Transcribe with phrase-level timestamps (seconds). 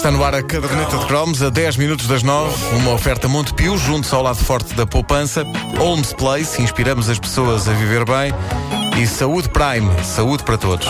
[0.00, 3.76] Está no ar a caderneta de cromos, a 10 minutos das 9, uma oferta Montepio,
[3.76, 5.44] junto ao lado forte da poupança.
[5.76, 8.32] Holmes Place, inspiramos as pessoas a viver bem.
[8.98, 10.88] E Saúde Prime, saúde para todos.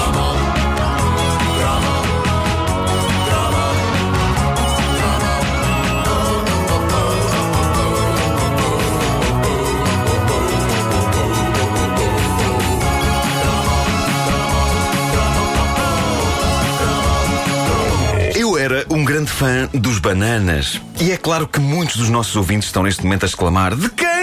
[19.41, 20.79] Fã dos bananas.
[21.01, 24.20] E é claro que muitos dos nossos ouvintes estão neste momento a exclamar: de quem?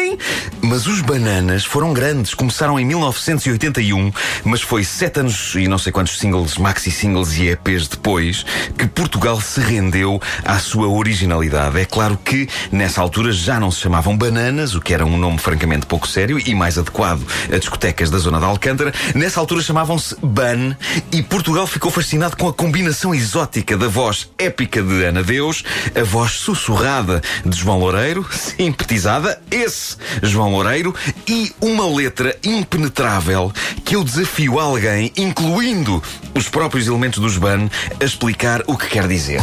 [0.62, 2.34] Mas os bananas foram grandes.
[2.34, 4.12] Começaram em 1981,
[4.44, 8.46] mas foi sete anos e não sei quantos singles, maxi singles e EPs depois
[8.78, 11.80] que Portugal se rendeu à sua originalidade.
[11.80, 15.38] É claro que nessa altura já não se chamavam bananas, o que era um nome
[15.38, 18.94] francamente pouco sério e mais adequado a discotecas da zona de Alcântara.
[19.16, 20.76] Nessa altura chamavam-se Ban
[21.12, 25.64] e Portugal ficou fascinado com a combinação exótica da voz épica de Ana Deus,
[25.96, 30.94] a voz sussurrada de João Loureiro, simpatizada, esse João Loureiro,
[31.28, 33.52] e uma letra impenetrável
[33.84, 36.02] que eu desafio alguém, incluindo
[36.36, 39.42] os próprios elementos dos Ban, a explicar o que quer dizer.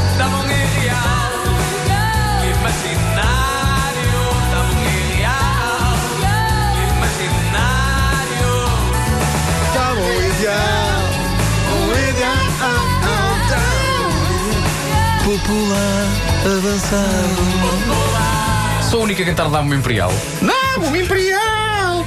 [15.24, 16.06] Popular,
[16.44, 17.44] avançado.
[18.90, 20.12] Sou a única a cantar Dá-me Imperial.
[20.40, 22.04] Não, o Imperial!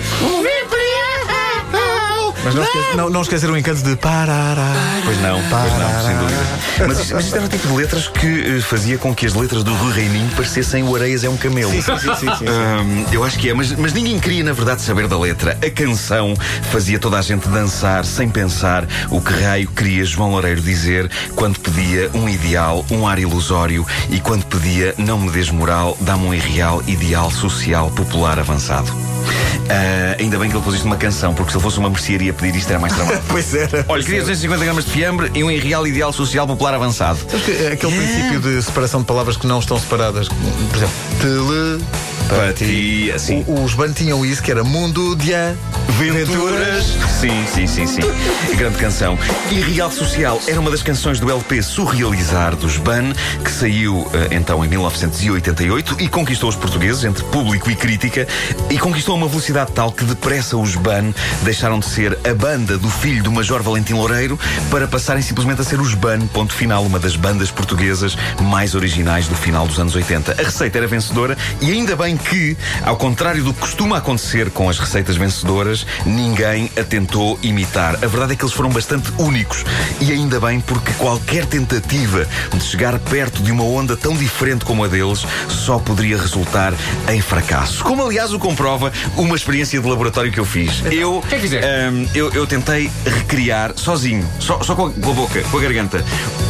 [2.47, 4.73] Mas não, esque- não, não esquecer o encanto de parará.
[5.03, 6.87] Pois não, pois não, sem dúvida.
[6.87, 9.33] Mas isto, mas isto era o tipo de letras que eh, fazia com que as
[9.33, 11.71] letras do Rui Reininho parecessem o Areias é um camelo.
[11.71, 12.45] Sim, sim, sim, sim, sim.
[12.49, 15.57] Hum, eu acho que é, mas, mas ninguém queria, na verdade, saber da letra.
[15.65, 16.33] A canção
[16.71, 21.59] fazia toda a gente dançar sem pensar o que raio queria João Loureiro dizer quando
[21.59, 26.33] pedia um ideal, um ar ilusório e quando pedia não me des moral, dá-me um
[26.33, 28.91] irreal ideal social popular avançado.
[29.69, 32.33] Ah, ainda bem que ele pôs isto numa canção, porque se ele fosse uma mercearia
[32.33, 33.21] pedir isto era mais trabalho.
[33.27, 33.85] Pois era.
[33.87, 37.19] Olha, queria 250 gramas de fiambre e um irreal ideal social popular avançado.
[37.29, 40.27] Sabes que é aquele princípio de separação de palavras que não estão separadas.
[40.27, 42.06] Por exemplo, tele.
[42.29, 43.43] Patia, assim.
[43.47, 46.85] O- Os ban tinham isso, que era mundo de aventuras.
[47.19, 48.01] Sim, sim, sim, sim.
[48.55, 49.17] Grande canção.
[49.51, 54.63] Irreal Social era uma das canções do LP Surrealizar dos Ban, que saiu eh, então
[54.63, 58.27] em 1988 e conquistou os portugueses entre público e crítica
[58.69, 61.11] e conquistou uma velocidade tal que depressa os Ban
[61.43, 64.39] deixaram de ser a banda do filho do Major Valentim Loureiro
[64.69, 69.27] para passarem simplesmente a ser os Ban, ponto final, uma das bandas portuguesas mais originais
[69.27, 70.33] do final dos anos 80.
[70.39, 74.69] A receita era vencedora e ainda bem que, ao contrário do que costuma acontecer com
[74.69, 77.95] as receitas vencedoras, ninguém a tentou imitar.
[77.95, 79.63] A verdade é que eles foram bastante únicos
[80.01, 84.83] e ainda bem porque qualquer tentativa de chegar perto de uma onda tão diferente como
[84.83, 86.73] a deles só poderia resultar
[87.09, 87.83] em fracasso.
[87.83, 90.81] Como aliás o comprova uma experiência de laboratório que eu fiz.
[90.91, 91.87] Eu, que é?
[91.87, 95.61] Ahm, eu, eu tentei recriar sozinho, só, só com, a, com a boca, com a
[95.61, 96.03] garganta,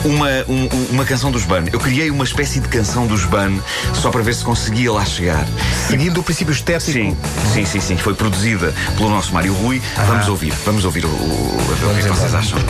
[0.05, 1.63] uma, um- uma canção dos Ban.
[1.71, 3.51] Eu criei uma espécie de canção dos Ban
[3.93, 5.45] só para ver se conseguia lá chegar.
[5.87, 6.91] Seguindo o princípio estético.
[6.91, 7.17] Sim,
[7.53, 7.97] sim, sim, sim.
[7.97, 9.81] Foi produzida pelo nosso Mário Rui.
[10.07, 12.59] Vamos ouvir, vamos ouvir o, o, ver o que é vocês acham.
[12.59, 12.67] São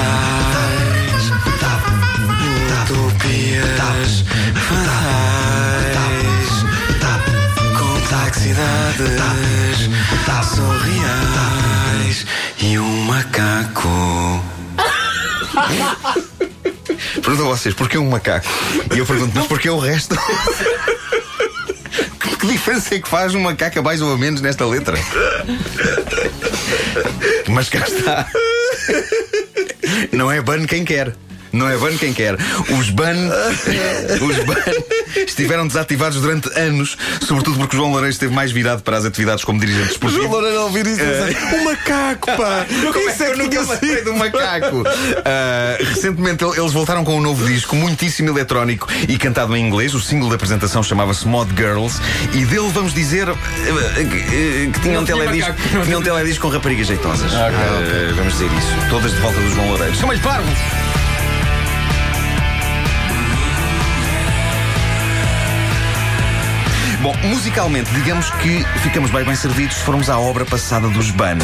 [0.00, 1.24] Vitais.
[2.90, 4.24] Utopias
[4.68, 6.48] fatais.
[7.78, 9.82] Complexidades
[10.54, 12.26] surreais.
[12.58, 14.42] E um macaco.
[17.22, 18.46] Pergunto a vocês, porquê um macaco?
[18.94, 20.16] E eu pergunto, mas porquê o resto?
[22.40, 24.96] Que diferença é que faz um macaco a mais ou a menos nesta letra?
[27.48, 28.26] Mas cá está.
[30.12, 31.14] Não é ban quem quer.
[31.52, 32.36] Não é ban quem quer.
[32.78, 33.14] Os ban.
[34.20, 34.54] Os ban
[35.26, 39.44] estiveram desativados durante anos, sobretudo porque o João Loureiro esteve mais virado para as atividades
[39.44, 40.22] como dirigente esportivo.
[40.22, 41.00] João Loureiro ouvir isso.
[41.02, 41.56] É.
[41.56, 42.66] O macaco, pá.
[43.10, 44.84] Isso é eu que nunca lembrei do macaco.
[45.24, 49.94] Ah, recentemente el- eles voltaram com um novo disco muitíssimo eletrónico e cantado em inglês.
[49.94, 52.00] O single da apresentação chamava-se Mod Girls
[52.32, 55.52] e dele vamos dizer eh, que, que tinha um teledisco,
[55.84, 57.32] tinha um teledisco com raparigas jeitosas.
[57.34, 57.58] Ah, ok,
[58.10, 58.88] Ah, Vamos dizer isso.
[58.90, 59.94] Todas de volta do João Loureiro.
[59.96, 60.48] Chama-lhe Parvo!
[67.10, 71.38] Bom, musicalmente, digamos que ficamos bem bem servidos se formos à obra passada dos Ban.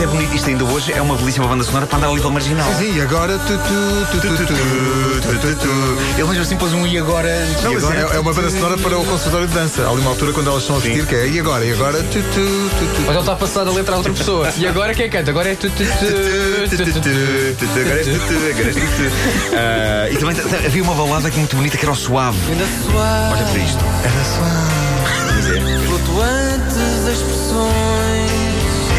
[0.00, 2.32] Isto é bonito, isto ainda hoje é uma belíssima banda sonora para andar ali pela
[2.32, 2.72] marginal.
[2.78, 5.68] Sim, e agora tu, tu, tu, tu, tu, tu, tu.
[6.16, 7.28] Ele mesmo assim pôs um e agora.
[7.62, 9.82] Não, e mas agora é, é uma banda sonora para o conservatório de dança.
[9.82, 11.66] Há ali uma altura quando elas estão a vestir que é e agora?
[11.66, 12.02] E agora?
[12.02, 13.00] Tu, tu, tu, tu.
[13.02, 14.48] Mas ele está a passar a letra a outra pessoa.
[14.56, 15.32] E agora quem canta?
[15.32, 17.64] Agora é tu, tu, tu, tu, tu, tu.
[17.78, 19.54] Agora é tutu, agora é tutu.
[19.54, 22.38] Ah, E também havia uma balada aqui muito bonita que era o Suave.
[22.48, 23.84] Ainda suave, Olha para isto.
[24.02, 24.79] Era só.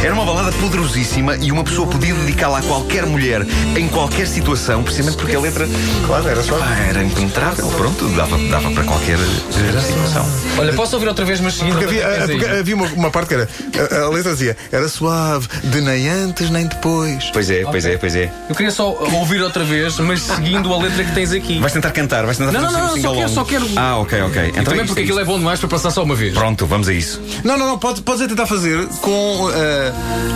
[0.03, 3.45] Era uma balada poderosíssima e uma pessoa podia dedicá-la a qualquer mulher
[3.77, 5.67] em qualquer situação, precisamente porque a letra
[6.07, 6.55] Claro, era só.
[6.59, 7.67] ah, era impenetrável.
[7.67, 10.25] Pronto, dava, dava para qualquer eh, situação.
[10.57, 12.37] Olha, posso ouvir outra vez, mas seguindo Porque havia, tens aí?
[12.39, 13.49] porque havia uma, uma parte que era.
[13.91, 17.29] A, a letra dizia: era suave, de nem antes nem depois.
[17.31, 18.31] Pois é, pois é, pois é.
[18.49, 21.59] Eu queria só ouvir outra vez, mas seguindo a letra que tens aqui.
[21.59, 23.35] Vais tentar cantar, vais tentar Não, fazer não, um não, single só quero- long.
[23.35, 24.41] só quero- Ah, ok, ok.
[24.41, 26.15] E Então também é isto, porque é aquilo é bom demais para passar só uma
[26.15, 26.33] vez.
[26.33, 27.21] Pronto, vamos a isso.
[27.43, 29.51] Não, não, não, podes, podes é tentar fazer com uh,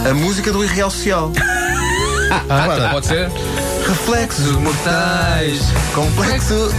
[0.10, 1.32] a música do Irreal Social.
[2.50, 3.30] Ah, então pode ser?
[3.88, 5.62] Reflexos mortais,
[5.94, 6.72] complexo.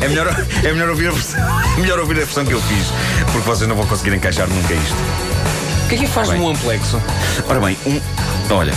[0.00, 0.26] É melhor,
[0.62, 2.86] é melhor, ouvir a versão, é melhor ouvir a versão que eu fiz,
[3.32, 4.94] porque vocês não vão conseguir encaixar nunca isto.
[5.84, 6.40] O que é que faz Bem.
[6.40, 7.02] um amplexo?
[7.48, 8.00] Ora bem, um.
[8.54, 8.74] Olha.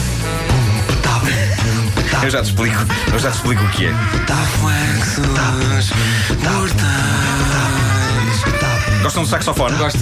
[2.23, 2.77] Eu já te explico,
[3.11, 3.93] eu já te explico o que é.
[9.03, 9.75] Gostam do saxofone?
[9.77, 9.99] Gosto.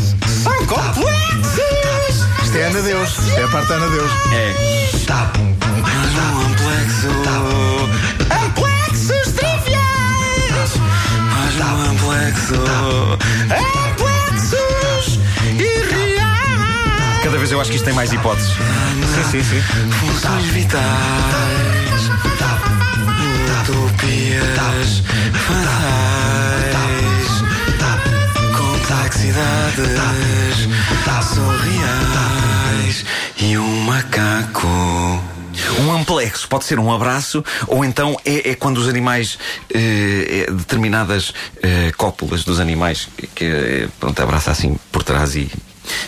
[2.43, 3.09] Isto é Ana Deus.
[3.19, 4.11] Isto é a parte da Ana Deus.
[4.31, 4.53] É.
[8.45, 10.71] Amplexos triviais.
[11.35, 12.55] Mas não amplexo.
[13.45, 15.19] Amplexos
[15.59, 17.23] irreais.
[17.23, 18.51] Cada vez eu acho que isto tem mais hipóteses.
[18.51, 19.61] Sim, sim, sim.
[19.99, 20.83] Funções vitais.
[23.61, 25.03] Utopias.
[29.35, 30.69] Complexidades.
[31.33, 33.05] Surreais.
[33.37, 34.67] E um macaco.
[35.79, 39.37] Um amplexo pode ser um abraço, ou então é, é quando os animais,
[39.73, 45.51] eh, é determinadas eh, cópulas dos animais, que eh, pronto, abraça assim por trás e.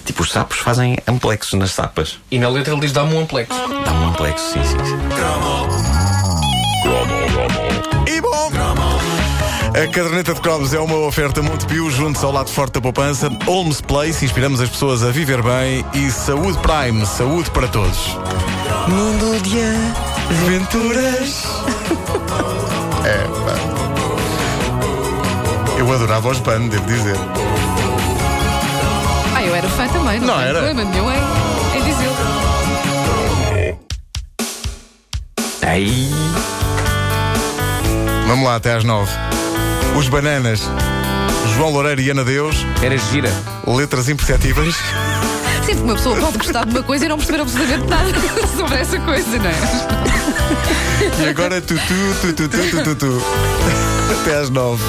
[0.06, 2.18] Tipo, os sapos fazem amplexos nas sapas.
[2.32, 3.54] E na letra ele diz dá-me um amplexo.
[3.86, 4.78] Dá um amplexo, sim, sim.
[4.86, 4.98] sim.
[8.08, 8.57] E bom!
[9.78, 13.30] A caderneta de cromos é uma oferta Montepio, juntos ao lado forte da poupança.
[13.46, 15.86] Holmes Place, inspiramos as pessoas a viver bem.
[15.94, 18.18] E Saúde Prime, saúde para todos.
[18.88, 19.60] Mundo de
[20.44, 21.44] aventuras.
[23.06, 23.54] é, pá.
[25.78, 27.16] Eu adorava os ban, devo dizer.
[29.36, 30.54] Ah, eu era fã também, não, Não era?
[30.64, 32.16] problema nenhum em, em dizê-lo.
[35.62, 36.10] Aí.
[38.26, 39.12] Vamos lá, até às nove.
[39.98, 40.62] Os bananas.
[41.56, 43.32] João Loureiro e Ana Deus, Era gira.
[43.66, 44.76] letras imperceptíveis.
[45.66, 48.76] Sempre que uma pessoa pode gostar de uma coisa e não perceber absolutamente nada sobre
[48.76, 51.26] essa coisa, não é?
[51.26, 51.84] E agora tu, tu,
[52.22, 53.22] tu, tu, tu, tu, tu, tu.
[54.22, 54.84] Até às nove.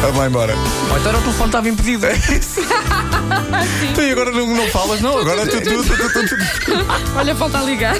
[0.00, 0.54] Vamos lá embora.
[0.90, 2.06] Ou então era o telefone estava impedido.
[3.94, 5.18] Tu e agora não, não falas, não?
[5.18, 6.36] Agora tu, tu, tu, tu, tu, tu.
[7.16, 7.96] Olha, falta a ligar.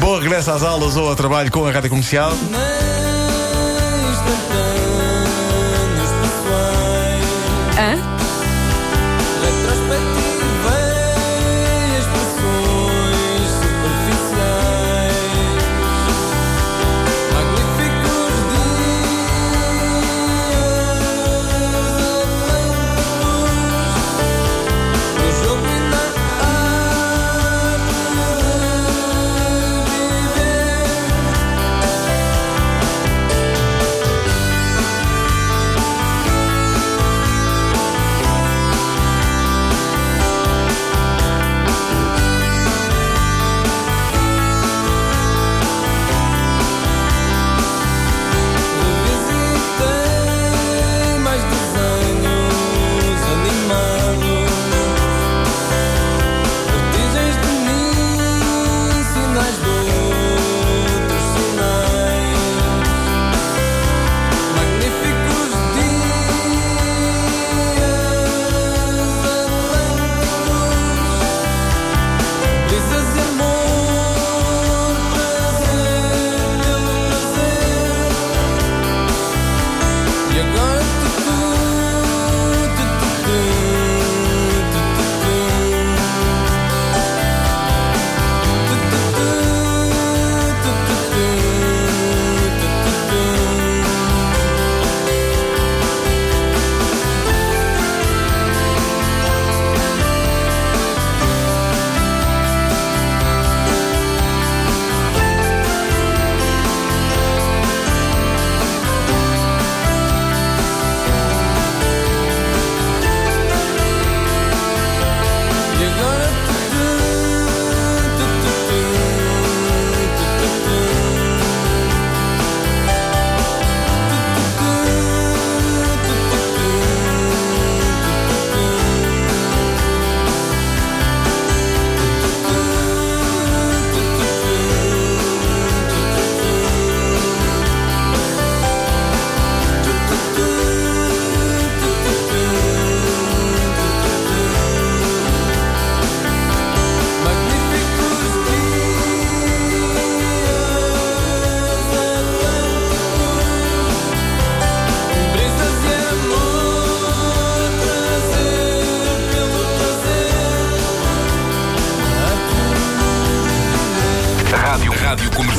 [0.00, 2.32] Bom regresso às aulas ou ao trabalho com a rádio comercial.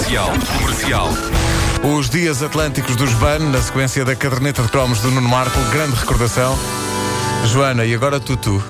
[0.10, 0.32] Comercial.
[0.58, 1.10] Comercial.
[1.84, 5.94] Os Dias Atlânticos dos BAN, na sequência da caderneta de cromos do Nuno Marco, grande
[5.94, 6.58] recordação.
[7.46, 8.63] Joana, e agora tu, tu.